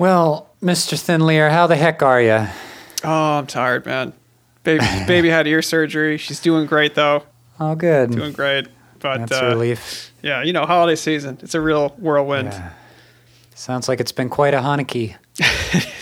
[0.00, 0.94] Well, Mr.
[0.94, 2.46] Thinlear, how the heck are you?
[3.04, 4.14] Oh, I'm tired, man.
[4.62, 6.16] Baby, baby had ear surgery.
[6.16, 7.24] She's doing great though.
[7.60, 8.12] Oh, good.
[8.12, 8.68] Doing great.
[8.98, 10.10] But That's uh, a relief.
[10.22, 11.36] yeah, you know, holiday season.
[11.42, 12.50] It's a real whirlwind.
[12.50, 12.70] Yeah.
[13.54, 15.16] Sounds like it's been quite a Hanukkah.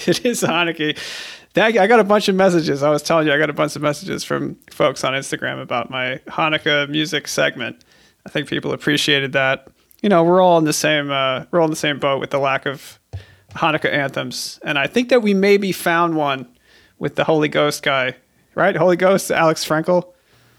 [0.06, 0.96] it is Hanukkah.
[1.56, 2.84] I got a bunch of messages.
[2.84, 5.90] I was telling you, I got a bunch of messages from folks on Instagram about
[5.90, 7.82] my Hanukkah music segment.
[8.24, 9.66] I think people appreciated that.
[10.02, 12.30] You know, we're all in the same uh, we're all in the same boat with
[12.30, 12.97] the lack of
[13.54, 16.46] Hanukkah anthems, and I think that we maybe found one
[16.98, 18.14] with the Holy Ghost guy,
[18.54, 18.76] right?
[18.76, 20.12] Holy Ghost, Alex Frankel.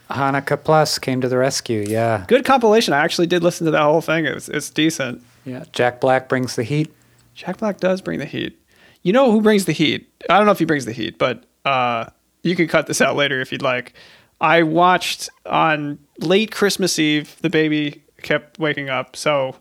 [0.10, 1.86] Hanukkah Plus came to the rescue.
[1.88, 2.26] Yeah.
[2.28, 2.94] Good compilation.
[2.94, 4.26] I actually did listen to that whole thing.
[4.26, 5.22] It was, it's decent.
[5.46, 5.66] Yeah.
[5.72, 6.92] Jack Black brings the heat.
[7.36, 8.60] Jack Black does bring the heat.
[9.04, 10.12] You know who brings the heat?
[10.30, 12.06] I don't know if he brings the heat, but uh,
[12.42, 13.94] you can cut this out later if you'd like.
[14.42, 17.36] I watched on late Christmas Eve.
[17.42, 19.56] The baby kept waking up, so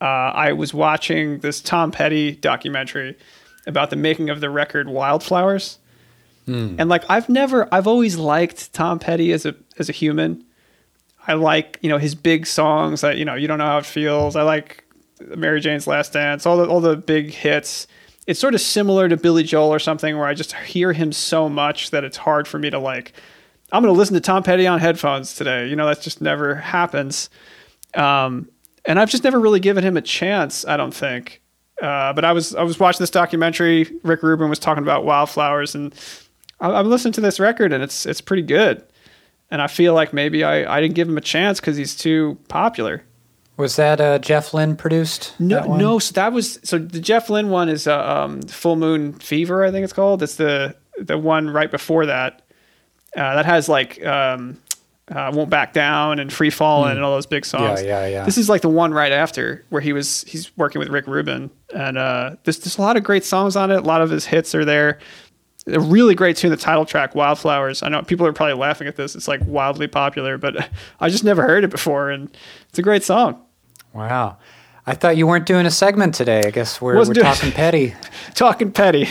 [0.00, 3.16] uh, I was watching this Tom Petty documentary
[3.66, 5.78] about the making of the record Wildflowers.
[6.80, 10.44] And like I've never, I've always liked Tom Petty as a as a human.
[11.26, 13.02] I like you know his big songs.
[13.02, 14.34] That you know you don't know how it feels.
[14.34, 14.84] I like
[15.20, 16.46] Mary Jane's Last Dance.
[16.46, 17.86] All the all the big hits.
[18.26, 21.48] It's sort of similar to Billy Joel or something where I just hear him so
[21.48, 23.12] much that it's hard for me to like.
[23.70, 25.68] I'm going to listen to Tom Petty on headphones today.
[25.68, 27.28] You know that just never happens.
[27.94, 28.48] Um,
[28.88, 30.66] and I've just never really given him a chance.
[30.66, 31.42] I don't think.
[31.80, 33.88] Uh, but I was I was watching this documentary.
[34.02, 35.94] Rick Rubin was talking about wildflowers, and
[36.58, 38.84] I, I'm listening to this record, and it's it's pretty good.
[39.50, 42.38] And I feel like maybe I, I didn't give him a chance because he's too
[42.48, 43.04] popular.
[43.56, 45.34] Was that uh, Jeff Lynne produced?
[45.38, 45.98] No, no.
[45.98, 49.70] So that was so the Jeff Lynne one is uh, um, Full Moon Fever, I
[49.70, 50.22] think it's called.
[50.22, 52.42] It's the the one right before that.
[53.16, 54.60] Uh, that has like um,
[55.10, 57.80] uh, Won't Back Down and Free Fallin' and all those big songs.
[57.80, 57.86] Hmm.
[57.86, 58.24] Yeah, yeah, yeah.
[58.24, 61.50] This is like the one right after where he was he's working with Rick Rubin,
[61.74, 63.76] and uh, there's there's a lot of great songs on it.
[63.76, 64.98] A lot of his hits are there.
[65.66, 68.96] A really great tune, the title track "Wildflowers." I know people are probably laughing at
[68.96, 69.14] this.
[69.14, 70.68] It's like wildly popular, but
[71.00, 72.34] I just never heard it before, and
[72.68, 73.42] it's a great song.
[73.92, 74.38] Wow.
[74.86, 76.42] I thought you weren't doing a segment today.
[76.46, 77.94] I guess we're, we're doing- talking petty.
[78.34, 79.06] Talking Petty.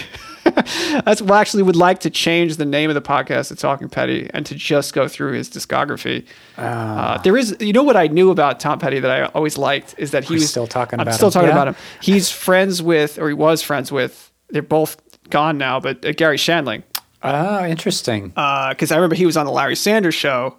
[1.06, 4.30] That's well, actually would like to change the name of the podcast to Talking Petty
[4.34, 6.26] and to just go through his discography.
[6.58, 7.16] Ah.
[7.16, 9.96] Uh, there is, you know, what I knew about Tom Petty that I always liked
[9.98, 11.34] is that he was still talking I'm about still him.
[11.34, 11.54] talking Yeah.
[11.56, 11.76] about him.
[12.02, 14.32] He's friends with, or he was friends with.
[14.50, 14.98] They're both
[15.30, 16.84] gone now, but uh, Garry Shandling,
[17.24, 18.30] Oh, interesting.
[18.30, 20.58] because I remember he was on the Larry Sanders show,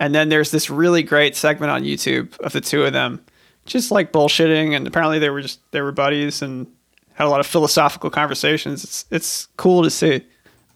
[0.00, 3.24] and then there's this really great segment on YouTube of the two of them,
[3.66, 6.66] just like bullshitting, and apparently they were just they were buddies and
[7.18, 8.84] had a lot of philosophical conversations.
[8.84, 10.24] It's it's cool to see.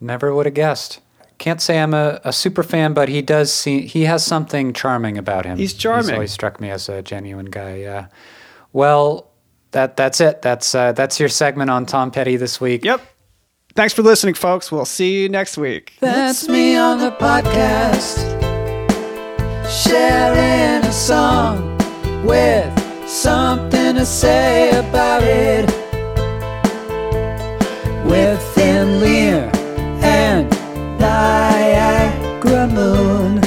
[0.01, 1.01] Never would have guessed.
[1.39, 5.17] Can't say I'm a, a super fan, but he does see he has something charming
[5.17, 5.57] about him.
[5.57, 6.07] He's charming.
[6.07, 7.77] He's always struck me as a genuine guy.
[7.77, 8.09] Yeah.
[8.73, 9.31] Well,
[9.71, 10.43] that that's it.
[10.43, 12.85] That's uh, that's your segment on Tom Petty this week.
[12.85, 13.01] Yep.
[13.77, 14.73] Thanks for listening, folks.
[14.73, 15.95] We'll see you next week.
[16.01, 18.19] That's me on the podcast,
[19.71, 21.79] sharing a song
[22.27, 25.82] with something to say about it.
[28.13, 29.51] With Thin Lear
[30.03, 30.51] and
[31.01, 33.41] Niagara Moon,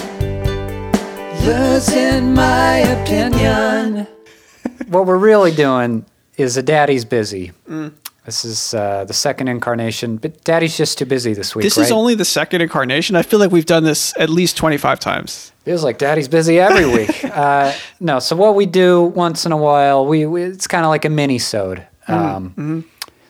[1.45, 4.07] losing my opinion.
[4.87, 6.03] What we're really doing
[6.37, 7.51] is a daddy's busy.
[7.69, 7.93] Mm.
[8.25, 11.61] This is uh, the second incarnation, but daddy's just too busy this week.
[11.61, 11.85] This right?
[11.85, 13.15] is only the second incarnation.
[13.15, 15.51] I feel like we've done this at least 25 times.
[15.63, 17.23] Feels like daddy's busy every week.
[17.37, 20.89] uh, no, so what we do once in a while, we, we it's kind of
[20.89, 21.85] like a mini sode.
[22.07, 22.85] Um,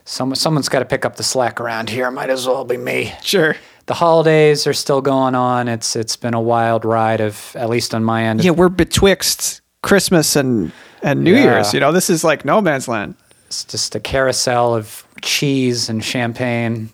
[0.06, 2.10] some, someone's got to pick up the slack around here.
[2.12, 3.14] Might as well be me.
[3.22, 3.56] Sure.
[3.88, 5.68] The holidays are still going on.
[5.68, 8.44] It's it's been a wild ride of at least on my end.
[8.44, 10.72] Yeah, we're betwixt Christmas and,
[11.04, 11.44] and New Yeah.
[11.44, 11.74] Year's.
[11.74, 13.14] You know, this is like no man's land.
[13.46, 16.90] It's just a carousel of cheese and champagne.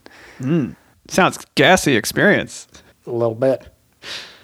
[1.08, 2.68] Sounds gassy experience.
[3.08, 3.68] A little bit,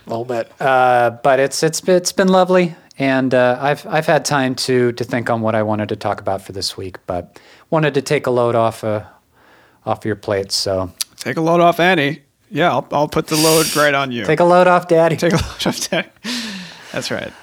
[0.06, 0.50] a little bit.
[0.62, 4.92] Uh, but it's it's been- it's been lovely, and uh, I've I've had time to
[4.94, 6.98] to think on what I wanted to talk about for this week.
[7.08, 7.40] But
[7.70, 9.04] wanted to take a load off uh,
[9.86, 10.52] off your plate.
[10.52, 12.22] So Take a load off Annie.
[12.50, 14.24] Yeah, I'll, I'll put the load right on you.
[14.24, 15.18] take a load off, Daddy.
[15.18, 16.08] Take a load off Annie.
[16.92, 17.34] That's right.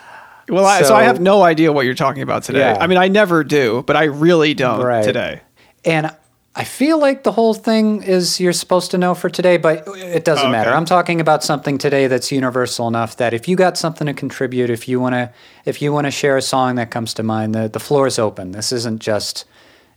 [0.48, 2.58] Well, I, so, I have no idea what you're talking about today.
[2.60, 2.76] Yeah.
[2.78, 5.02] I mean, I never do, but I really don't Right.
[5.04, 5.40] today.
[5.86, 6.10] And
[6.54, 10.24] I feel like the whole thing is you're supposed to know for today, but it
[10.24, 10.52] doesn't Oh, Okay.
[10.52, 10.70] matter.
[10.70, 14.70] I'm talking about something today that's universal enough that if you got something to contribute,
[14.70, 15.30] if you want to
[15.64, 18.18] if you want to share a song that comes to mind, the the floor is
[18.18, 18.52] open.
[18.52, 19.46] This isn't just,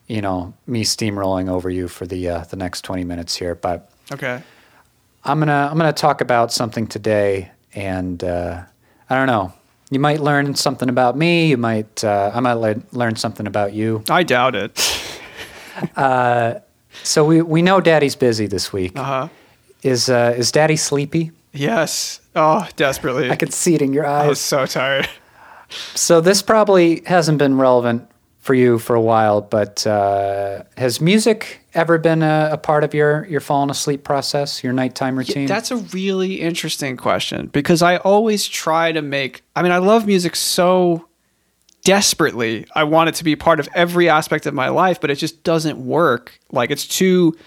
[0.07, 3.89] you know, me steamrolling over you for the uh, the next 20 minutes here, but
[4.11, 4.41] Okay.
[5.25, 8.63] I'm to I'm to talk about something today and uh,
[9.09, 9.53] I don't know.
[9.89, 13.73] You might learn something about me, you might uh, I might le- learn something about
[13.73, 14.03] you.
[14.09, 14.71] I doubt it.
[15.95, 16.55] uh,
[17.03, 18.97] so we we know Daddy's busy this week.
[18.97, 19.27] Uh huh.
[19.83, 21.31] Is uh, is Daddy sleepy?
[21.53, 22.21] Yes.
[22.35, 23.31] Oh, desperately.
[23.31, 25.09] I could see it in your eyes I was so tired.
[25.95, 28.07] So this probably hasn't been relevant
[28.47, 32.93] for you for a while, but uh, has music ever been a, a part of
[32.93, 35.47] your your falling asleep process, your nighttime routine?
[35.47, 39.43] That's a really interesting question because I always try to make.
[39.53, 41.09] I mean, I love music so
[41.83, 42.65] desperately.
[42.73, 45.43] I want it to be part of every aspect of my life, but it just
[45.43, 46.39] doesn't work.
[46.49, 47.37] Like it's too.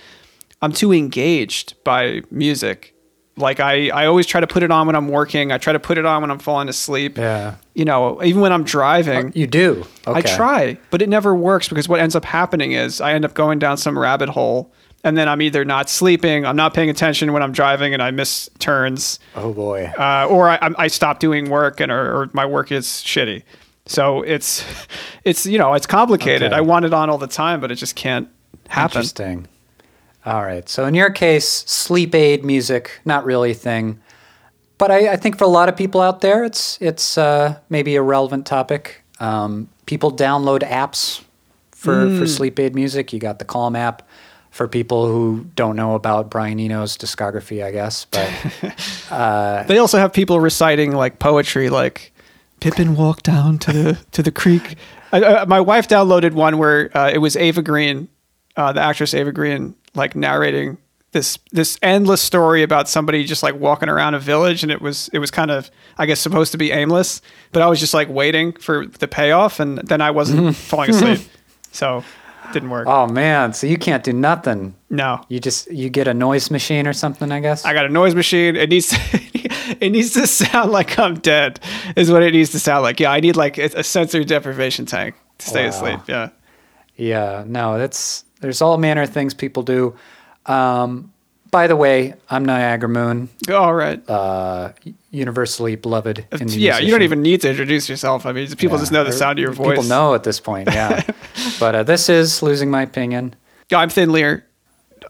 [0.61, 2.94] I'm too engaged by music.
[3.40, 5.50] Like I, I always try to put it on when I'm working.
[5.52, 7.19] I try to put it on when I'm falling asleep.
[7.19, 9.32] yeah, You know, even when I'm driving.
[9.34, 9.84] you do.
[10.06, 10.19] Okay.
[10.19, 13.34] I try, but it never works because what ends up happening is I end up
[13.34, 14.72] going down some rabbit hole
[15.02, 18.10] and then I'm either not sleeping, I'm not paying attention when I'm driving and I
[18.10, 19.90] miss turns, Oh boy.
[19.98, 23.42] uh, or I, I stop doing work and or, or my work is shitty.
[23.87, 24.62] So it's,
[25.25, 26.48] it's you know it's complicated.
[26.52, 26.56] Okay.
[26.56, 28.28] I want it on all the time, but it just can't
[28.69, 28.98] happen.
[28.98, 29.48] Interesting.
[30.26, 30.69] All right.
[30.69, 34.00] So in your case, sleep aid music, not really a thing.
[34.76, 37.96] But I, I think for a lot of people out there, it's it's uh, maybe
[37.96, 39.02] a relevant topic.
[39.19, 41.22] Um, people download apps
[41.72, 43.12] for, for sleep aid music.
[43.12, 44.06] You got the Calm app
[44.50, 48.05] for people who don't know about Brian Eno's discography, I guess.
[48.06, 48.31] But
[49.69, 52.12] They also have people reciting like poetry, like
[52.61, 54.76] Pippin walked down to the to the creek.
[55.12, 58.08] I, I, my wife downloaded one where uh, it was Eva Green,
[58.56, 60.79] uh, the actress Eva Green, like narrating
[61.12, 65.08] this this endless story about somebody just like walking around a village, and it was
[65.12, 67.20] it was kind of I guess supposed to be aimless,
[67.52, 71.20] but I was just like waiting for the payoff, and then I wasn't falling asleep,
[71.73, 71.99] so
[72.44, 72.87] it didn't work.
[72.88, 74.75] oh man, so you can't do nothing.
[74.88, 77.64] no, You just you get a noise machine or something, I guess.
[77.64, 78.55] I got a noise machine.
[78.56, 78.97] It needs to,
[79.85, 81.58] it needs to sound like I'm dead.
[81.97, 83.00] Is what it needs to sound like.
[83.00, 85.69] Yeah, I need like a, a sensory deprivation tank to stay Wow.
[85.70, 86.00] asleep.
[86.06, 86.29] Yeah.
[86.97, 89.94] Yeah, no, that's there's all manner of things people do.
[90.46, 91.12] Um,
[91.50, 94.00] by the way, I'm Niagara Moon, All right.
[94.08, 94.72] uh,
[95.10, 96.19] universally beloved.
[96.31, 98.25] yeah, indie you don't even need to introduce yourself.
[98.25, 99.70] I mean, people just know the sound of your voice.
[99.78, 101.02] People know at this point, yeah.
[101.60, 103.34] but uh, this is losing my opinion.
[103.70, 104.46] Yeah, I'm Thin Lear.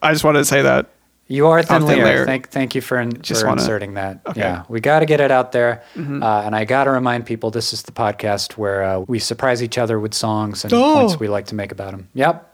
[0.02, 0.88] I just wanted to say that.
[1.26, 2.04] You are thin I'm Thin Lear.
[2.06, 2.26] Lear.
[2.26, 4.20] Thank, thank you for, in, Just for wanna- inserting that.
[4.26, 4.40] Okay.
[4.40, 6.22] Yeah, we got to get it out there, Mm-hmm.
[6.22, 9.62] uh, and I got to remind people this is the podcast where uh, we surprise
[9.62, 10.94] each other with songs and Oh.
[10.94, 12.08] Points we like to make about them.
[12.14, 12.49] Yep,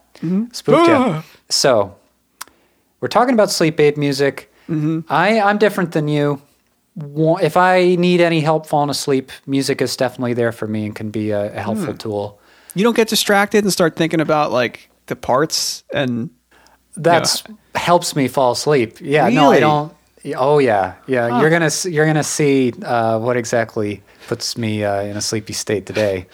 [0.53, 0.97] spooked ya.
[0.99, 1.25] Ah.
[1.49, 1.95] So,
[3.01, 4.53] we're talking about sleep aid music.
[4.69, 5.01] Mm-hmm.
[5.13, 6.41] I I'm different than you.
[6.99, 11.11] If I need any help falling asleep, music is definitely there for me and can
[11.11, 11.99] be a, a helpful Hmm.
[11.99, 12.41] tool.
[12.75, 16.31] You don't get distracted and start thinking about like the parts and
[16.97, 18.99] That's helps me fall asleep.
[19.01, 19.93] Yeah, no, I don't.
[20.37, 21.41] Oh yeah, yeah.
[21.41, 25.87] You're gonna you're gonna see uh, what exactly puts me uh, in a sleepy state
[25.87, 26.27] today.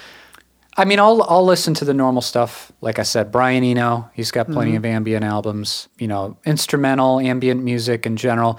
[0.77, 2.73] I mean, I'll I'll listen to the normal stuff.
[2.81, 5.89] Like I said, Brian Eno, he's got plenty of ambient albums.
[5.99, 8.59] You know, instrumental ambient music in general.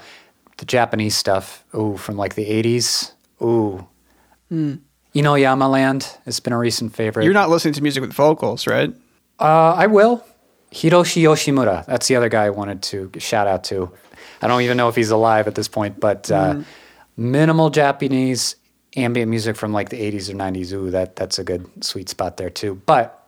[0.58, 3.12] The Japanese stuff, ooh, from like the '80s,
[3.42, 3.86] ooh.
[4.50, 7.24] Eno Yamaland has been a recent favorite.
[7.24, 8.92] you're not listening to music with vocals, right?
[9.40, 10.24] Uh, I will.
[10.72, 11.84] Hiroshi Yoshimura.
[11.86, 13.92] That's the other guy I wanted to shout out to.
[14.42, 16.60] I don't even know if he's alive at this point, but uh,
[17.16, 18.56] minimal Japanese
[18.96, 20.72] ambient music from like the 80s or 90s.
[20.72, 22.80] Ooh, that that's a good sweet spot there too.
[22.86, 23.20] But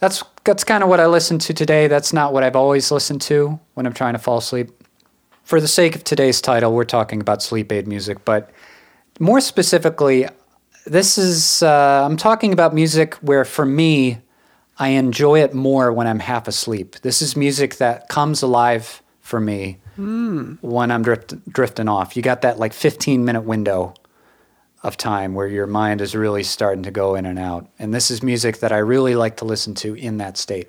[0.00, 1.86] that's that's kind of what I listen to today.
[1.86, 4.70] That's not what I've always listened to when I'm trying to fall asleep.
[5.44, 8.50] For the sake of today's title, we're talking about sleep aid music, but
[9.20, 10.26] more specifically,
[10.86, 14.18] this is uh, I'm talking about music where for me
[14.78, 16.96] I enjoy it more when I'm half asleep.
[17.02, 19.78] This is music that comes alive for me
[20.60, 22.16] when I'm drift, drifting off.
[22.16, 23.94] You got that like 15 minute window
[24.84, 27.66] of time where your mind is really starting to go in and out.
[27.78, 30.68] And this is music that I really like to listen to in that state.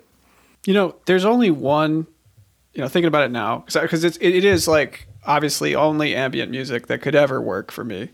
[0.64, 2.08] You know, there's only one.
[2.72, 6.50] You know, thinking about it now, because it's it, it is like obviously only ambient
[6.50, 8.10] music that could ever work for me.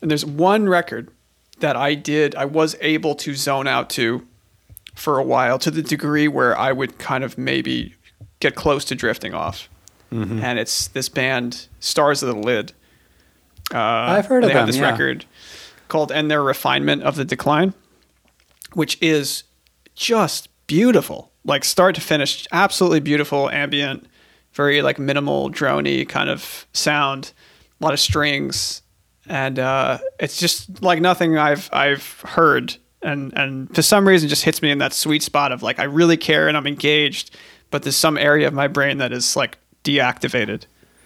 [0.00, 1.10] And there's one record
[1.58, 4.26] that I did, I was able to zone out to
[4.94, 7.94] for a while to the degree where I would kind of maybe
[8.38, 9.68] get close to drifting off.
[10.12, 10.40] Mm-hmm.
[10.40, 12.72] And it's this band, Stars of the Lid.
[13.72, 14.90] Uh, I've heard of they have this yeah.
[14.90, 15.24] record
[15.88, 17.74] called "And Their Refinement of the Decline,"
[18.74, 19.44] which is
[19.94, 24.06] just beautiful, like start to finish, absolutely beautiful, ambient,
[24.52, 27.32] very like minimal drony kind of sound,
[27.80, 28.82] a lot of strings,
[29.26, 34.44] and uh, it's just like nothing I've I've heard, and and for some reason just
[34.44, 37.36] hits me in that sweet spot of like I really care and I'm engaged,
[37.70, 40.64] but there's some area of my brain that is like deactivated.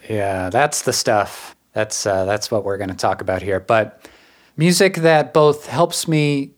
[0.09, 1.54] Yeah, that's the stuff.
[1.75, 3.61] That's uh, that's what we're going to talk about here.
[3.61, 4.09] But
[4.57, 6.52] music that both helps me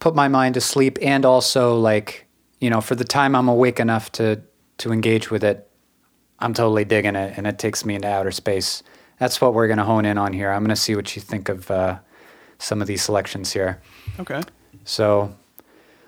[0.00, 2.28] put my mind to sleep and also like
[2.60, 4.42] you know, for the time I'm awake enough to
[4.78, 5.68] to engage with it,
[6.38, 8.82] I'm totally digging it, and it takes me into outer space.
[9.18, 10.50] That's what we're going to hone in on here.
[10.52, 11.98] I'm going to see what you think of uh,
[12.58, 13.80] some of these selections here.
[14.20, 14.40] Okay.
[14.84, 15.34] So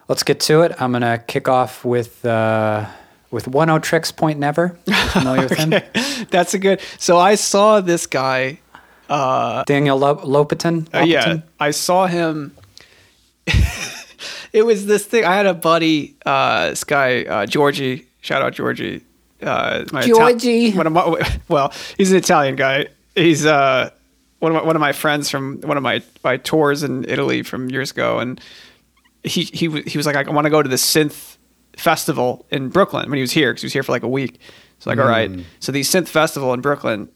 [0.06, 0.80] let's get to it.
[0.80, 2.86] I'm going to kick off with uh,
[3.30, 4.76] with Oneohtrix Point Never.
[5.10, 5.70] Familiar with him?
[6.30, 6.80] That's a good.
[6.98, 8.60] So I saw this guy.
[9.08, 10.92] Daniel Lo- Lopatin.
[10.94, 12.54] Uh, yeah, I saw him.
[14.52, 15.24] it was this thing.
[15.24, 18.06] I had a buddy, uh, this guy uh, Georgie.
[18.20, 19.02] Shout out Georgie.
[19.42, 20.72] Uh, Ital- Georgie.
[20.72, 22.86] one of my, well, he's an Italian guy.
[23.14, 23.90] He's uh,
[24.38, 27.42] one of my, one of my friends from one of my, my tours in Italy
[27.42, 28.40] from years ago, and
[29.22, 31.29] he he he was like, I want to go to the synth
[31.80, 34.40] festival in Brooklyn when he was here because he was here for like a week.
[34.78, 35.30] So like, all right.
[35.60, 37.08] So the synth festival in Brooklyn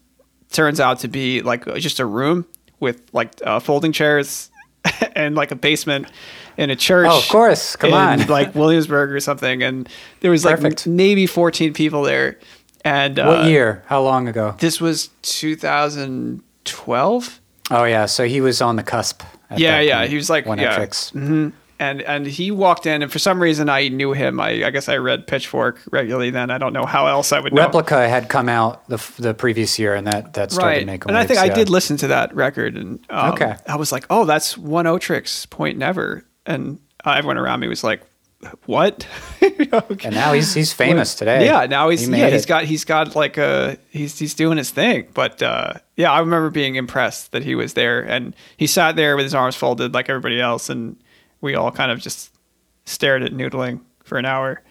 [0.51, 2.47] turns out to be like just a room
[2.81, 4.51] with like uh, folding chairs
[5.17, 6.09] and like a basement
[6.57, 7.09] in a church.
[7.11, 7.77] Oh, of course.
[7.77, 8.27] Come on.
[8.27, 9.63] like Williamsburg or something.
[9.63, 9.89] And
[10.21, 10.87] there was like Perfect.
[10.87, 12.39] maybe 14 people there.
[12.85, 13.83] And uh, What year?
[13.87, 14.55] How long ago?
[14.59, 17.41] This was 2012.
[17.71, 19.23] Oh yeah, so he was on the cusp.
[19.49, 20.05] at Yeah, yeah.
[20.07, 20.73] He was like, One yeah.
[20.73, 21.11] O Tricks.
[21.11, 24.39] hmm And and he walked in, and for some reason I knew him.
[24.41, 26.31] I, I guess I read Pitchfork regularly.
[26.31, 27.63] Then I don't know how else I would know.
[27.63, 30.87] Replica had come out the the previous year, and that that started right?
[30.87, 31.09] making.
[31.11, 33.57] And I think waves, I did listen to that record, and um, Okay.
[33.67, 38.03] I was like, oh, that's Oneohtrix Point Never, and uh, everyone around me was like,
[38.67, 39.07] what?
[39.43, 40.07] okay.
[40.09, 41.45] And now he's he's famous today.
[41.47, 42.49] Yeah, now he's He yeah he's it.
[42.49, 45.09] got he's got like a he's he's doing his thing.
[45.15, 49.17] But uh, yeah, I remember being impressed that he was there, and he sat there
[49.17, 50.97] with his arms folded like everybody else, and
[51.45, 52.35] we all kind of just
[52.87, 54.63] stared at noodling for an hour.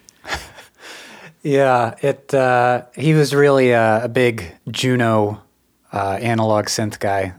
[1.43, 2.33] Yeah, it.
[2.33, 5.41] Uh, he was really a, a big Juno
[5.91, 7.33] uh, analog synth guy.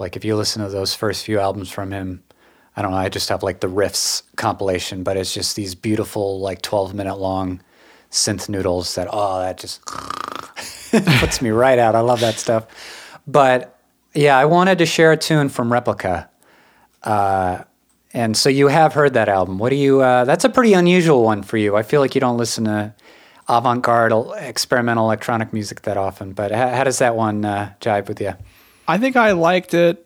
[0.00, 2.24] Like if you listen to those first few albums from him,
[2.74, 2.96] I don't know.
[2.96, 7.18] I just have like the Rifts compilation, but it's just these beautiful like twelve minute
[7.18, 7.62] long
[8.10, 9.86] synth noodles that oh that just
[11.20, 11.94] puts me right out.
[11.94, 12.66] I love that stuff.
[13.28, 13.78] But
[14.12, 16.28] yeah, I wanted to share a tune from Replica.
[17.04, 17.62] Uh,
[18.16, 19.58] and so you have heard that album.
[19.58, 20.00] What do you?
[20.00, 21.76] Uh, that's a pretty unusual one for you.
[21.76, 22.94] I feel like you don't listen to
[23.48, 26.32] avant-garde experimental electronic music that often.
[26.32, 28.32] But how, how does that one uh, jive with you?
[28.88, 30.02] I think I liked it.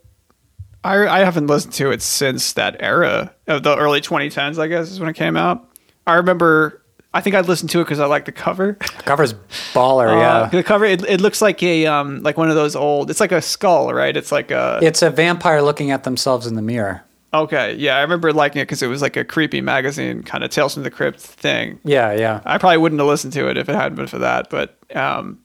[0.82, 4.58] I I haven't listened to it since that era of the early 2010s.
[4.58, 5.68] I guess is when it came out.
[6.06, 6.76] I remember.
[7.12, 8.76] I think I listened to it because I liked the cover.
[8.80, 9.34] The Cover's
[9.74, 10.48] baller, Uh, yeah.
[10.48, 13.10] the cover it, it looks like a um like one of those old.
[13.10, 14.16] It's like a skull, right?
[14.16, 17.02] It's like a It's a vampire looking at themselves in the mirror.
[17.32, 17.74] Okay.
[17.74, 20.74] Yeah, I remember liking it because it was like a creepy magazine kind of Tales
[20.74, 21.78] from the Crypt thing.
[21.84, 22.40] Yeah, yeah.
[22.44, 24.50] I probably wouldn't have listened to it if it hadn't been for that.
[24.50, 25.40] But um,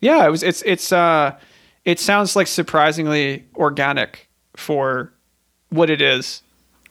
[0.00, 0.42] yeah, it was.
[0.42, 1.36] It's it's uh,
[1.84, 5.12] it sounds like surprisingly organic for
[5.70, 6.42] what it is,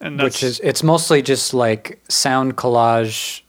[0.02, 3.42] and that's, Which is it's mostly just like sound collage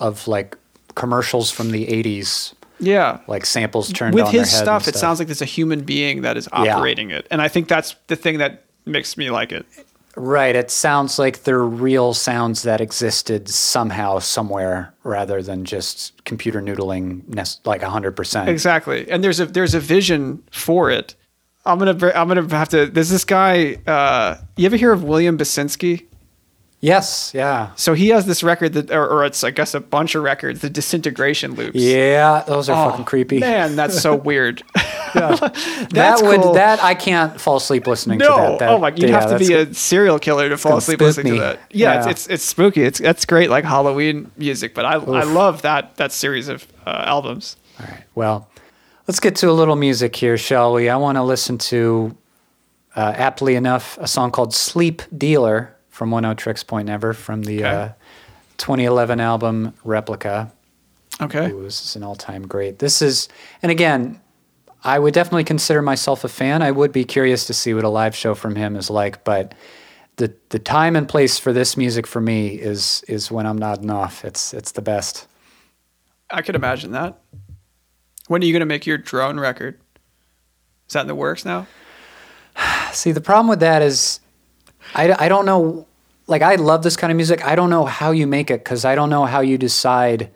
[0.00, 0.56] of like
[0.94, 3.20] commercials from the 80s, yeah.
[3.26, 5.82] like samples turned With on their his and stuff, it sounds like there's a human
[5.82, 6.76] being that is Yeah.
[6.76, 9.66] operating it, and I think that's the thing that makes me like it.
[10.16, 10.56] Right.
[10.56, 17.28] It sounds like they're real sounds that existed somehow, somewhere, rather than just computer noodling,
[17.28, 18.48] nec- like 100%.
[18.48, 21.14] Exactly, and there's a there's a vision for it.
[21.66, 22.86] I'm gonna I'm gonna have to.
[22.86, 23.74] There's this guy.
[23.86, 26.06] Uh, you ever hear of William Basinski?
[26.86, 27.32] Yes.
[27.34, 27.70] Yeah.
[27.74, 30.60] So he has this record that, or, or it's I guess a bunch of records,
[30.60, 31.74] the disintegration loops.
[31.76, 32.44] Yeah.
[32.46, 33.38] Those are Oh, fucking creepy.
[33.40, 34.62] Man, that's so weird.
[35.14, 36.52] that would, cool.
[36.54, 38.58] that, I can't fall asleep listening to that.
[38.60, 38.68] that.
[38.68, 38.88] oh my!
[38.90, 41.38] You'd yeah, have to be a serial killer to fall asleep listening me.
[41.38, 41.60] to that.
[41.70, 41.98] Yeah, Yeah.
[41.98, 42.82] It's, it's it's spooky.
[42.82, 44.74] It's that's great, like Halloween music.
[44.74, 47.56] But I I love that that series of uh, albums.
[47.80, 48.04] All right.
[48.14, 48.48] Well,
[49.06, 50.88] let's get to a little music here, shall we?
[50.88, 52.16] I want to listen to,
[52.94, 57.68] uh, aptly enough, a song called Sleep Dealer from Oneohtrix Point Never from the Okay.
[57.70, 57.88] uh,
[58.58, 60.52] 2011 album Replica.
[61.22, 61.50] Okay.
[61.50, 62.78] This is an all-time great.
[62.80, 63.28] This is,
[63.62, 64.20] and again,
[64.84, 66.60] I would definitely consider myself a fan.
[66.60, 69.54] I would be curious to see what a live show from him is like, but
[70.16, 73.90] the the time and place for this music for me is is when I'm nodding
[73.90, 74.22] off.
[74.24, 75.26] It's it's the best.
[76.30, 77.18] I could imagine that.
[78.28, 79.78] When are you gonna make your drone record?
[80.88, 81.66] Is that in the works now?
[82.92, 84.20] See, the problem with that is,
[84.94, 85.86] I I don't know.
[86.26, 87.44] Like I love this kind of music.
[87.46, 90.30] I don't know how you make it because I don't know how you decide.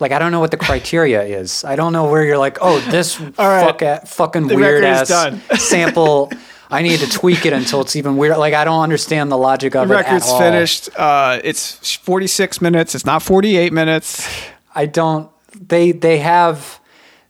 [0.00, 1.64] Like I don't know what the criteria is.
[1.64, 3.34] I don't know where you're like, oh, this right.
[3.36, 5.08] fuck a, fucking The weird ass
[5.58, 6.30] sample.
[6.70, 8.36] I need to tweak it until it's even weird.
[8.38, 10.38] Like I don't understand the logic of The it at record's all.
[10.38, 10.88] finished.
[10.96, 12.94] Uh, it's 46 minutes.
[12.94, 14.28] It's not 48 minutes.
[14.74, 15.30] I don't.
[15.66, 16.78] They they have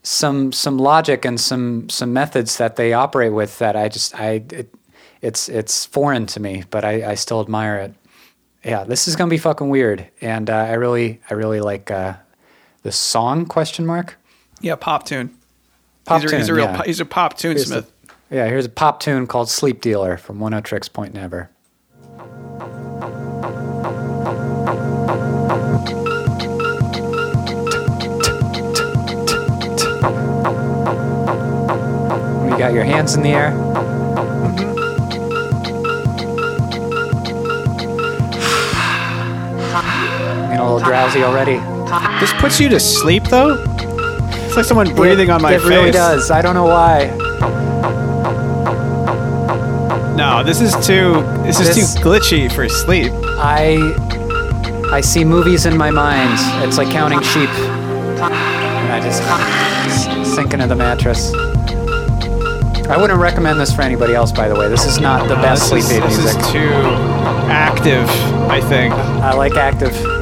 [0.02, 4.42] some some logic and some some methods that they operate with that I just I
[4.52, 4.72] it,
[5.22, 7.94] it's it's foreign to me, but I, I still admire it.
[8.64, 12.14] yeah, this is gonna be fucking weird, and uh, I really, I really like uh,
[12.82, 14.16] the song question mark.
[14.60, 15.36] Yeah, pop tune.
[16.04, 16.82] Pop he's, a, he's a real yeah.
[16.84, 17.92] he's a pop tune smith.
[18.30, 21.50] yeah, here's a pop tune called "Sleep Dealer" from Oneohtrix Point Never.
[32.44, 33.67] You got your hands in the air.
[40.88, 41.58] Drowsy already.
[42.18, 43.62] This puts you to sleep though.
[44.46, 45.66] It's like someone breathing it, on my it face.
[45.66, 46.30] It really does.
[46.30, 47.08] I don't know why.
[50.16, 51.22] No, this is too.
[51.44, 53.12] This is too glitchy for sleep.
[53.36, 53.76] I
[54.90, 56.38] I see movies in my mind.
[56.66, 61.34] It's like counting sheep, and I just sink into the mattress.
[62.88, 64.70] I wouldn't recommend this for anybody else, by the way.
[64.70, 66.72] This is not the best this sleep aid this is too
[67.50, 68.08] active.
[68.48, 70.17] I think I like active.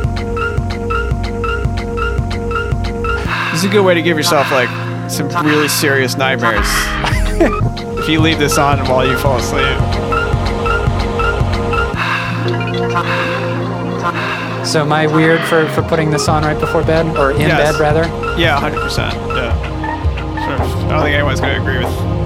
[3.67, 4.69] A good way to give yourself like
[5.11, 6.67] some really serious nightmares.
[7.99, 9.65] if you leave this on while you fall asleep.
[14.67, 17.73] So am I weird for, for putting this on right before bed, or in Yes.
[17.73, 18.03] bed rather?
[18.41, 19.15] Yeah, hundred percent.
[19.15, 19.55] Yeah.
[19.57, 22.17] I don't think anyone's going to agree with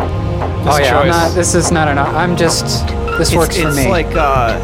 [0.64, 1.35] this oh yeah, not.
[1.35, 2.14] This is not enough.
[2.14, 2.87] I'm just.
[3.18, 3.88] This it's, works for it's me.
[3.88, 4.59] like uh,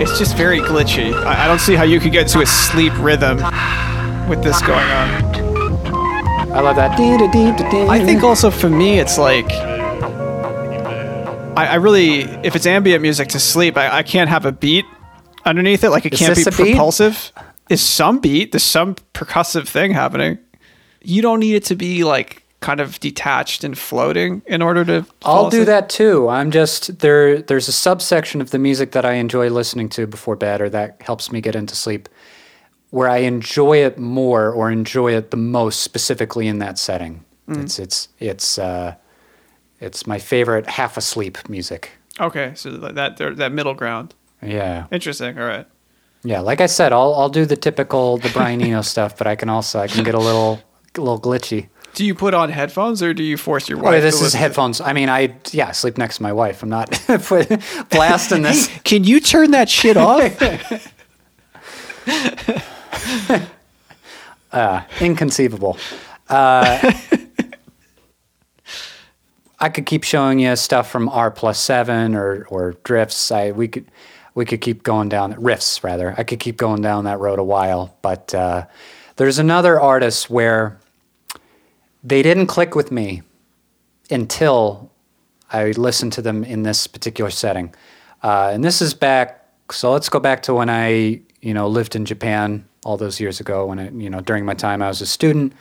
[0.00, 1.12] it's just very glitchy.
[1.24, 3.38] I, I don't see how you could get to a sleep rhythm
[4.28, 5.39] with this going on.
[6.52, 6.98] I love that.
[7.88, 9.50] I think also for me, it's like
[11.56, 14.84] I, I really, if it's ambient music to sleep, I, I can't have a beat
[15.44, 15.90] underneath it.
[15.90, 16.72] Like it Is can't be this a beat?
[16.72, 17.32] propulsive.
[17.68, 18.52] Is some beat?
[18.52, 20.38] There's some percussive thing happening.
[21.02, 25.02] You don't need it to be like kind of detached and floating in order to.
[25.20, 25.66] fall I'll do asleep.
[25.66, 26.28] that too.
[26.28, 27.40] I'm just there.
[27.42, 31.00] There's a subsection of the music that I enjoy listening to before bed, or that
[31.00, 32.08] helps me get into sleep,
[32.90, 37.24] where I enjoy it more or enjoy it the most specifically in that setting.
[37.48, 37.64] Mm.
[37.64, 38.94] It's it's it's uh,
[39.80, 41.92] it's my favorite half asleep music.
[42.18, 44.14] Okay, so that that middle ground.
[44.42, 45.38] Yeah, Interesting.
[45.38, 45.66] All right.
[46.24, 46.40] yeah.
[46.40, 49.48] Like I said, I'll I'll do the typical the Brian Eno stuff, but I can
[49.48, 50.60] also I can get a little
[50.96, 51.68] a little glitchy.
[51.92, 53.98] Do you put on headphones or do you force your wife?
[53.98, 54.80] Oh, this is headphones.
[54.80, 56.62] I mean, I yeah, I sleep next to my wife.
[56.62, 56.88] I'm not
[57.90, 58.68] blasting this.
[58.84, 60.22] Can you turn that shit off?
[65.00, 65.78] inconceivable.
[66.28, 66.92] Uh,
[69.60, 73.30] I could keep showing you stuff from R plus seven or or drifts.
[73.30, 73.84] I we could
[74.34, 76.14] we could keep going down riffs rather.
[76.16, 78.66] I could keep going down that road a while, but uh,
[79.16, 80.78] there's another artist where
[82.02, 83.22] they didn't click with me
[84.10, 84.90] until
[85.52, 87.74] I listened to them in this particular setting,
[88.22, 89.44] uh, and this is back.
[89.70, 93.40] So let's go back to when I you know lived in Japan all those years
[93.40, 93.66] ago.
[93.66, 95.52] When I you know during my time I was a student.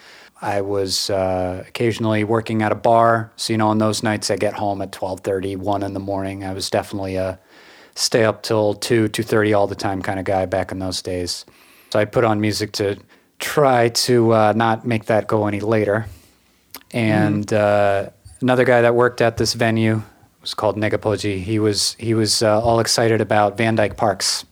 [0.41, 4.37] I was uh, occasionally working at a bar, so you know on those nights I
[4.37, 6.45] get home at 12:30, 1 in the morning.
[6.45, 7.37] I was definitely a
[7.95, 11.45] stay up till 2, 2:30 all the time kind of guy back in those days.
[11.91, 12.97] So I put on music to
[13.39, 16.05] try to uh, not make that go any later.
[16.91, 18.09] And uh,
[18.41, 20.01] another guy that worked at this venue
[20.41, 21.41] was called Negapoji.
[21.41, 24.45] He was he was uh, all excited about Van Dyke Parks.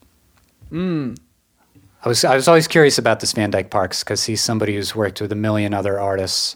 [2.04, 4.96] I was I was always curious about this Van Dyke Parks because he's somebody who's
[4.96, 6.56] worked with a million other artists,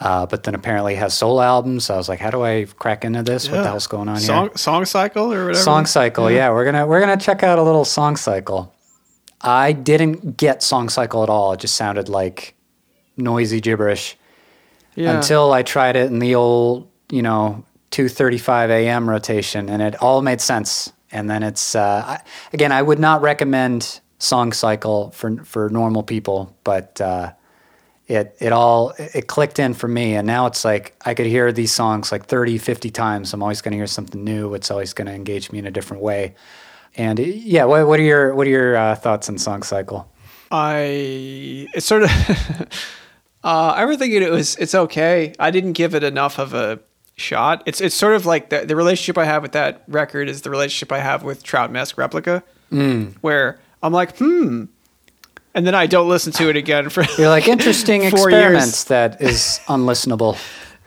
[0.00, 1.84] uh, but then apparently has solo albums.
[1.86, 3.48] So I was like, how do I crack into this?
[3.48, 4.56] What the hell's going on Song here?
[4.56, 5.54] song cycle or whatever.
[5.54, 6.50] Song cycle, yeah.
[6.50, 8.74] We're gonna we're gonna check out a little song cycle.
[9.40, 11.52] I didn't get song cycle at all.
[11.52, 12.54] It just sounded like
[13.16, 14.16] noisy gibberish
[14.94, 15.16] Yeah.
[15.16, 19.08] until I tried it in the old, you know, 2:35 a.m.
[19.10, 20.92] rotation, and it all made sense.
[21.10, 22.20] And then it's uh, I,
[22.54, 27.32] again, I would not recommend song cycle for for normal people, but uh,
[28.06, 31.52] it it all it clicked in for me, and now it's like I could hear
[31.52, 33.32] these songs like 30, 50 times.
[33.34, 34.54] I'm always going to hear something new.
[34.54, 36.34] It's always going to engage me in a different way.
[36.96, 40.08] And uh, yeah, what, what are your what are your uh, thoughts on song cycle?
[40.50, 42.10] I it's sort of
[43.44, 45.32] uh, I remember thinking it was it's okay.
[45.38, 46.80] I didn't give it enough of a
[47.16, 47.62] shot.
[47.66, 50.50] It's it's sort of like the the relationship I have with that record is the
[50.50, 53.14] relationship I have with Trout Mask Replica, Mm.
[53.20, 54.64] where I'm like, hmm,
[55.54, 59.60] and then I don't listen to it again for You're like interesting experiments that is
[59.66, 60.38] unlistenable.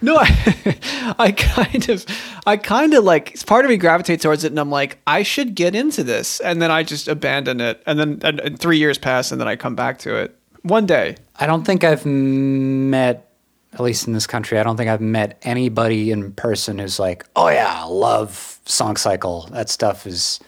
[0.01, 2.05] No, I, I kind of,
[2.45, 5.55] I kind of like part of me gravitates towards it, and I'm like, I should
[5.55, 8.97] get into this, and then I just abandon it, and then and, and three years
[8.97, 11.15] pass, and then I come back to it one day.
[11.39, 13.31] I don't think I've met,
[13.73, 17.25] at least in this country, I don't think I've met anybody in person who's like,
[17.35, 19.47] oh yeah, I love Song Cycle.
[19.51, 20.39] That stuff is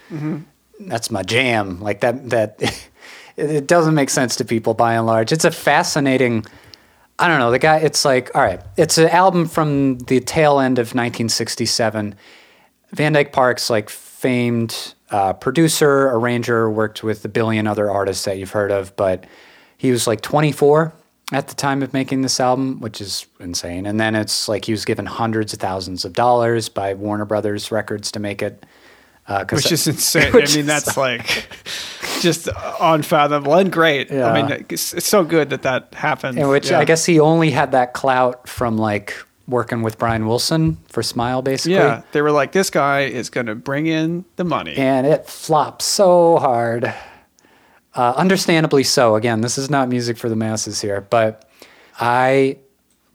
[0.80, 1.80] that's my jam.
[1.80, 2.90] Like that that
[3.38, 5.32] it, doesn't make sense to people by and large.
[5.32, 6.46] It's a fascinating.
[7.20, 7.78] I don't know the guy.
[7.78, 8.62] It's like all right.
[8.78, 12.16] It's an album from the tail end of 1967.
[12.92, 18.38] Van Dyke Parks, like famed uh, producer, arranger, worked with a billion other artists that
[18.38, 19.26] you've heard of, but
[19.78, 20.94] he was like 24
[21.34, 23.86] at the time of making this album, which is insane.
[23.86, 27.72] And then it's like he was given hundreds of thousands of dollars by Warner Brothers
[27.72, 28.66] Records to make it.
[29.28, 30.32] Uh, which is insane.
[30.34, 31.48] which I mean, is- that's like
[32.22, 32.48] just
[32.80, 34.10] unfathomable and great.
[34.10, 34.32] Yeah.
[34.32, 36.38] I mean, it's, it's so good that that happened.
[36.40, 36.80] in which Yeah.
[36.80, 39.14] I guess he only had that clout from like
[39.48, 41.76] working with Brian Wilson for Smile, basically.
[41.76, 44.76] Yeah, they were like, this guy is going to bring in the money.
[44.76, 46.94] and it flopped so hard.
[47.96, 49.16] Uh, understandably so.
[49.16, 51.50] Again, this is not music for the masses here, but
[52.00, 52.58] I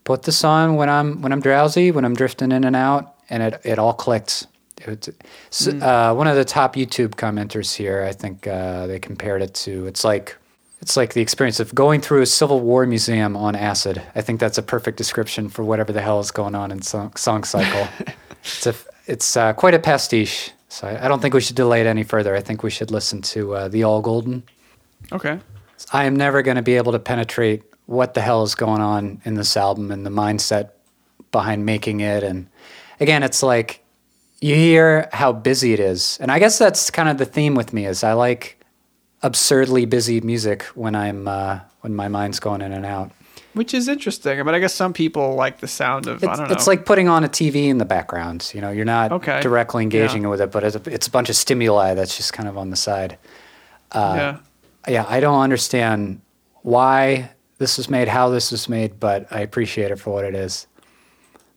[0.05, 3.42] put this on when I'm when I'm drowsy, when I'm drifting in and out, and
[3.42, 4.46] it it all clicked.
[4.87, 5.09] It,
[5.51, 9.55] so, uh, one of the top YouTube commenters here, I think uh, they compared it
[9.55, 9.87] to.
[9.87, 10.37] It's like
[10.83, 14.03] it's like the experience of going through a Civil War museum on acid.
[14.16, 17.14] I think that's a perfect description for whatever the hell is going on in Song,
[17.14, 17.87] song Cycle.
[18.42, 18.75] it's a,
[19.07, 20.51] it's uh, quite a pastiche.
[20.68, 22.35] So I, I don't think we should delay it any further.
[22.35, 24.42] I think we should listen to uh, the All Golden.
[25.12, 25.38] Okay.
[25.92, 29.21] I am never going to be able to penetrate what the hell is going on
[29.25, 30.71] in this album and the mindset
[31.31, 32.25] behind making it.
[32.25, 32.49] And
[32.99, 33.82] again, it's like
[34.42, 37.72] you hear how busy it is, and I guess that's kind of the theme with
[37.72, 38.59] me is I like
[39.22, 43.11] absurdly busy music when I'm uh, when my mind's going in and out.
[43.55, 44.42] Which is interesting.
[44.44, 46.55] But I guess some people like the sound of, I It's, don't know.
[46.55, 48.50] it's like putting on a TV in the background.
[48.55, 49.40] You know, you're not Okay.
[49.42, 50.28] directly engaging Yeah.
[50.31, 52.70] with it, but it's a, it's a bunch of stimuli that's just kind of on
[52.70, 53.18] the side.
[53.94, 54.38] yeah.
[54.88, 56.22] yeah, I don't understand
[56.62, 60.35] why this was made, how this was made, but I appreciate it for what it
[60.35, 60.66] is.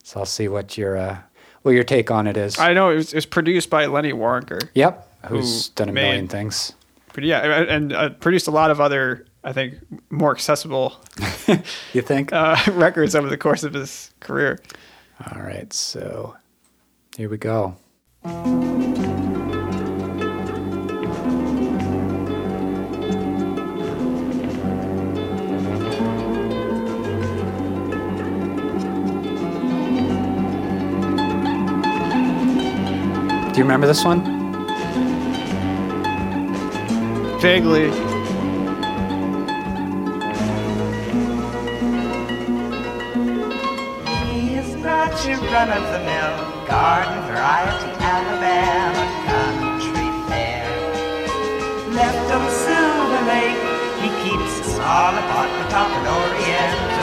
[0.03, 1.17] So I'll see what your uh,
[1.65, 2.59] what your take on it is.
[2.59, 4.69] I know it was, it was produced by Lenny Waronker.
[4.75, 6.73] yep, who's Who done a million things.
[7.13, 9.75] But yeah, and uh, produced a lot of other, I think,
[10.09, 10.99] more accessible
[11.93, 12.31] You think?
[12.33, 14.59] uh, records over the course of his career.
[15.33, 16.35] All right, so
[17.17, 17.77] here we go.
[33.55, 34.19] Do you remember this one?
[37.39, 37.87] Vaguely.
[44.27, 50.67] He is not your run-of-the-mill garden variety Alabama country fair.
[51.93, 53.61] Left on Silver Lake,
[54.03, 56.94] he keeps a small apartment off an Oriental food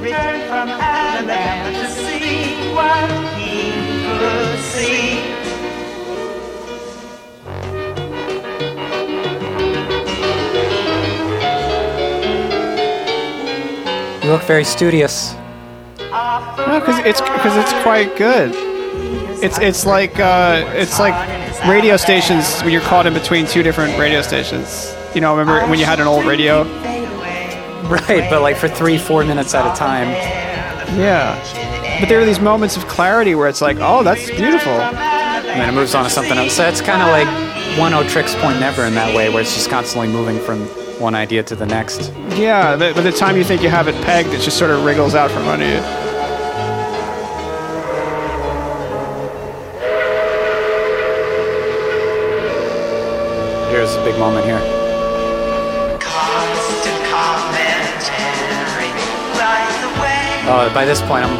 [0.00, 3.72] returned from Alabama to see what he
[4.18, 5.18] could see.
[14.24, 15.34] You look very studious.
[16.10, 18.52] No, because it's because it's quite good.
[19.42, 21.14] It's it's like uh, it's like
[21.68, 24.94] radio stations when you're caught in between two different radio stations.
[25.14, 26.64] You know, remember when you had an old radio?
[28.08, 30.08] Right, but like for three, four minutes at a time.
[30.98, 31.38] Yeah.
[32.00, 34.72] But there are these moments of clarity where it's like, oh, that's beautiful.
[34.72, 36.52] And then it moves on to something else.
[36.54, 37.26] So it's kind of like
[37.78, 40.60] Oneohtrix Point Never in that way, where it's just constantly moving from
[41.00, 42.12] one idea to the next.
[42.36, 44.84] Yeah, but by the time you think you have it pegged, it just sort of
[44.84, 45.80] wriggles out from under you.
[53.70, 54.77] Here's a big moment here.
[60.50, 61.36] Oh, by this point, I'm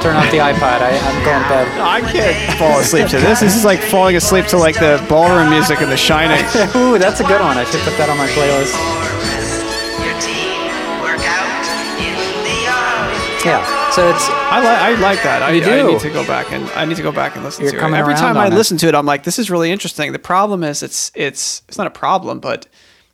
[0.00, 0.80] turn off the iPod.
[0.80, 1.68] I, I'm going to bed.
[1.80, 3.40] I can't fall asleep to this.
[3.40, 6.40] This is like falling asleep to like the ballroom music in The Shining.
[6.76, 7.56] Ooh, that's a good one.
[7.58, 8.72] I should put that on my playlist.
[8.72, 9.60] forest,
[10.00, 10.72] your team
[11.04, 11.64] work out
[12.00, 13.44] in the yard.
[13.44, 13.90] Yeah.
[13.92, 15.42] So it's I like I like that.
[15.42, 15.92] I, You I do.
[15.92, 17.80] need to go back and I need to go back and listen You're to it.
[17.80, 18.56] coming Every around time I on it.
[18.56, 20.10] listen to it, I'm like, this is really interesting.
[20.12, 22.66] The problem is it's it's it's not a problem, but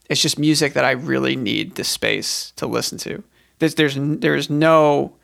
[0.09, 3.23] it's just music that I really need the space to listen to.
[3.61, 5.15] There's there's there's no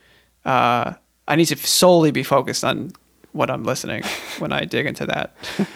[0.44, 0.94] uh,
[1.27, 2.92] I need to solely be focused on
[3.33, 4.03] what I'm listening
[4.38, 5.35] when I dig into that.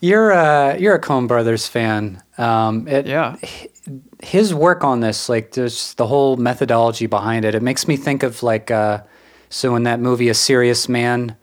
[0.00, 2.22] you're a you're a Coen Brothers fan.
[2.38, 3.36] Um, it, Yeah.
[4.22, 7.54] his work on this, like there's the whole methodology behind it.
[7.54, 9.02] It makes me think of like uh,
[9.50, 11.36] so in that movie, A Serious Man,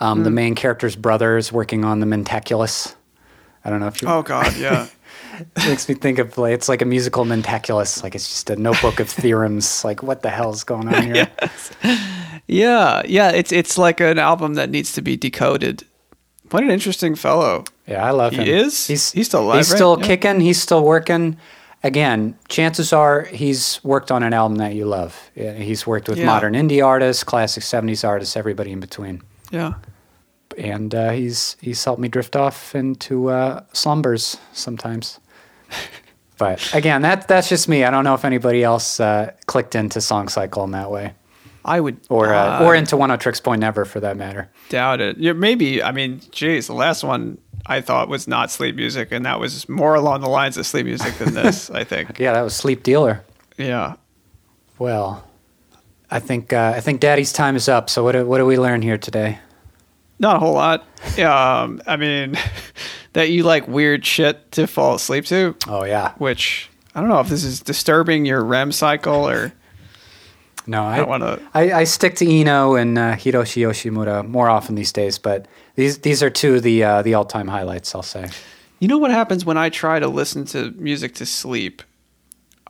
[0.00, 0.24] um, Hmm.
[0.24, 2.94] the main character's brother is working on the Mentaculus.
[3.64, 4.08] I don't know if you.
[4.08, 4.86] Oh God, yeah.
[5.40, 8.02] It makes me think of like it's like a musical Mentaculus.
[8.02, 9.84] Like it's just a notebook of theorems.
[9.84, 11.28] Like what the hell's going on here?
[12.46, 15.84] Yeah, yeah, it's it's like an album that needs to be decoded
[16.50, 17.64] What an interesting fellow.
[17.86, 18.48] Yeah, I love He him.
[18.66, 18.86] is?
[18.86, 19.76] He's He's still alive, He's right?
[19.76, 20.06] still Yeah.
[20.06, 20.40] kicking.
[20.40, 21.36] He's still working.
[21.84, 25.30] Again, chances are he's worked on an album that you love.
[25.34, 26.26] He's worked with Yeah.
[26.26, 29.20] modern indie artists, classic '70s artists, everybody in between.
[29.50, 29.74] Yeah.
[30.56, 35.20] And uh, he's he's helped me drift off into uh, slumbers sometimes.
[36.38, 37.84] but again, that that's just me.
[37.84, 41.14] I don't know if anybody else uh, clicked into Song Cycle in that way,
[41.64, 44.50] I would or uh, uh, or into Oneohtrix Point Never for that matter.
[44.68, 45.18] doubt it.
[45.18, 45.82] Yeah, maybe.
[45.82, 49.68] I mean, geez, the last one I thought was not sleep music, and that was
[49.68, 51.70] more along the lines of sleep music than this.
[51.70, 52.18] I think.
[52.18, 53.24] Yeah, that was Sleep Dealer.
[53.56, 53.96] Yeah.
[54.78, 55.24] Well,
[56.10, 57.90] I think uh, I think Daddy's time is up.
[57.90, 59.40] So what do, what do we learn here today?
[60.20, 60.84] Not a whole lot.
[61.18, 62.36] Um, I mean,
[63.18, 67.18] that you like weird shit to fall asleep to, Oh yeah, which I don't know
[67.18, 69.52] if this is disturbing your REM cycle or
[70.68, 74.74] no, I don't wanna- I, I stick to Eno and uh, Hiroshi Yoshimura more often
[74.76, 77.94] these days, but these these are two of the uh, the all time highlights.
[77.94, 78.28] I'll say.
[78.78, 81.82] You know what happens when I try to listen to music to sleep?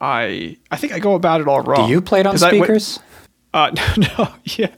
[0.00, 1.86] I I think I go about it all wrong.
[1.88, 3.00] Do you play it on I- speakers?
[3.52, 4.74] uh, no, no, yeah,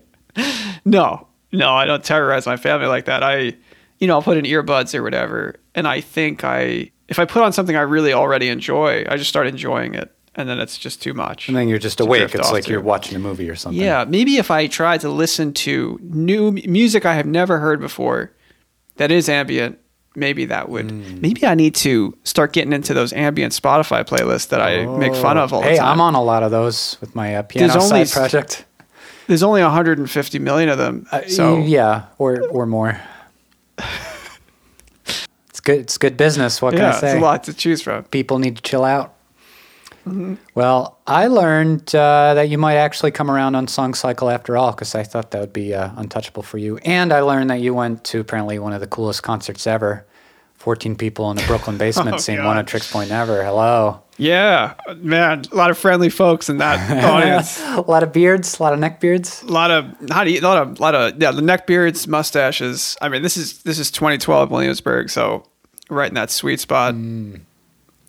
[0.85, 1.71] no, no.
[1.75, 3.23] I don't terrorize my family like that.
[3.23, 3.55] I,
[3.99, 7.43] you know, I'll put in earbuds or whatever, and I think I, if I put
[7.43, 11.03] on something I really already enjoy, I just start enjoying it, and then it's just
[11.03, 11.49] too much.
[11.49, 12.35] and then you're just awake.
[12.35, 12.71] It's like to.
[12.71, 13.81] you're watching a movie or something.
[13.81, 18.33] Yeah, maybe if I try to listen to new music I have never heard before,
[18.97, 19.79] that is ambient.
[20.17, 20.91] Maybe that would.
[20.91, 21.21] Hmm.
[21.21, 25.39] Maybe I need to start getting into those ambient Spotify playlists that I make fun
[25.39, 25.93] of all Hey, the time.
[25.93, 28.65] I'm on a lot of those with my uh, piano There's only side project.
[29.29, 33.01] There's only 150 million of them, Uh, so yeah, or or more.
[35.71, 35.81] It's good.
[35.81, 36.61] It's good business.
[36.63, 37.11] What can yeah, I say?
[37.13, 38.05] it's a lot to choose from.
[38.05, 39.15] people need to chill out.
[40.55, 44.73] Well, I learned uh, that you might actually come around on Song Cycle after all,
[44.73, 46.79] because I thought that would be uh, untouchable for you.
[46.79, 50.05] And I learned that you went to apparently one of the coolest concerts ever.
[50.57, 52.47] 14 people in a Brooklyn basement Oh, seeing God.
[52.47, 53.45] one at Tricks Point Never.
[53.45, 54.03] Hello.
[54.19, 57.59] Yeah, man, a lot of friendly folks in that audience.
[57.63, 59.43] a lot of beards, a lot of neck beards.
[59.43, 62.07] A lot of how do you, a lot of lot of yeah, the neck beards,
[62.07, 62.99] mustaches.
[63.01, 65.45] I mean, this is this is 2012 Williamsburg, so
[65.91, 66.95] right in that sweet spot.
[66.95, 67.41] Mm.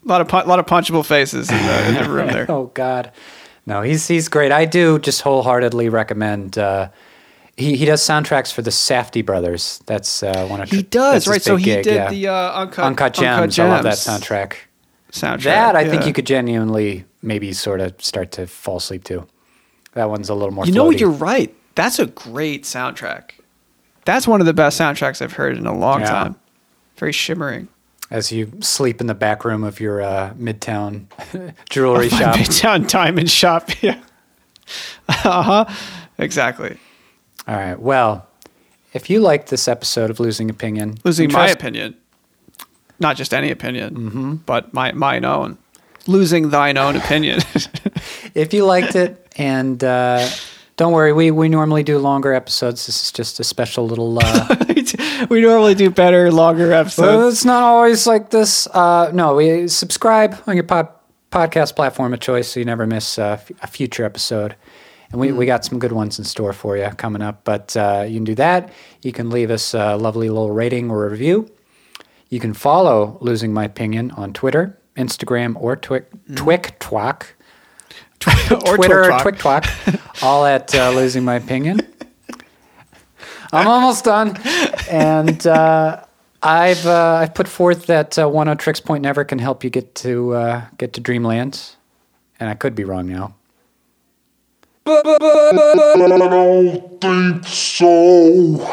[0.03, 2.45] A lot of pu- lot of punchable faces in the, in the room there.
[2.49, 3.11] Oh God,
[3.65, 4.51] no, he's he's great.
[4.51, 6.57] I do just wholeheartedly recommend.
[6.57, 6.89] Uh,
[7.57, 9.81] he he does soundtracks for the Safdie brothers.
[9.85, 11.41] That's uh, one of He does right.
[11.41, 12.09] So he gig, did yeah.
[12.09, 13.59] the uh, uncut, Uncut Gems.
[13.59, 14.53] I love that soundtrack.
[15.11, 15.43] Soundtrack.
[15.43, 19.27] That I think you could genuinely maybe sort of start to fall asleep to.
[19.93, 20.65] That one's a little more.
[20.65, 20.99] You know what?
[20.99, 21.53] You're right.
[21.75, 23.31] That's a great soundtrack.
[24.05, 26.07] That's one of the best soundtracks I've heard in a long Yeah.
[26.07, 26.35] time.
[26.95, 27.67] Very shimmering.
[28.11, 31.05] As you sleep in the back room of your uh, midtown
[31.69, 32.35] jewelry shop.
[32.35, 33.69] Midtown Diamond Shop.
[33.81, 33.99] Yeah.
[35.07, 35.65] uh huh.
[36.17, 36.77] Exactly.
[37.47, 37.79] All right.
[37.79, 38.27] Well,
[38.93, 41.95] if you liked this episode of Losing Opinion, Losing and my opinion,
[42.99, 45.57] not just any opinion, but my mine own.
[46.07, 47.39] Losing thine own opinion.
[48.35, 50.27] if you liked it, and uh,
[50.81, 52.87] don't worry, we, we normally do longer episodes.
[52.87, 54.17] This is just a special little.
[54.19, 54.55] Uh,
[55.29, 57.35] we normally do better, longer well, episodes.
[57.35, 58.65] it's not always like this.
[58.65, 60.89] Uh, no, we subscribe on your pod,
[61.31, 64.55] podcast platform of choice so you never miss uh, f- a future episode.
[65.11, 67.43] And we, we got some good ones in store for you coming up.
[67.43, 68.73] But uh, you can do that.
[69.03, 71.47] You can leave us a lovely little rating or review.
[72.29, 77.35] You can follow Losing My Opinion on Twitter, Instagram, or Twic, Twic Twack.
[78.67, 79.65] or Twitter or Twitch Twack,
[80.23, 81.81] all at uh, Losing My Opinion.
[83.53, 84.37] I'm almost done,
[84.89, 86.03] and uh,
[86.41, 90.33] I've uh, I've put forth that uh, Oneohtrix Point Never can help you get to
[90.33, 91.75] uh, get to Dreamland,
[92.39, 93.35] and I could be wrong now.
[94.85, 95.01] I
[96.07, 98.67] don't think so.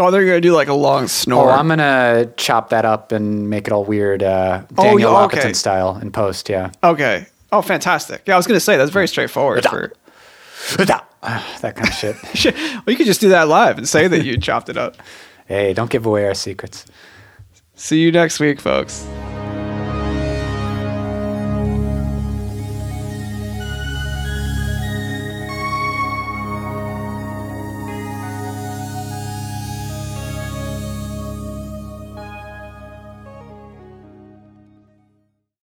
[0.00, 1.42] Oh, they're gonna do like a long snore.
[1.42, 1.58] Oh, snore.
[1.58, 5.38] I'm gonna chop that up and make it all weird, uh, Oh, Daniel yeah, okay.
[5.38, 6.48] Lopatin style in post.
[6.48, 7.26] Yeah, okay.
[7.50, 8.22] Oh, fantastic.
[8.26, 9.64] Yeah, I was gonna say that's very straightforward.
[10.50, 10.84] For
[11.60, 12.16] that kind of shit.
[12.54, 14.96] well, you could just do that live and say that you chopped it up.
[15.46, 16.84] hey, don't give away our secrets.
[17.74, 19.06] See you next week, folks.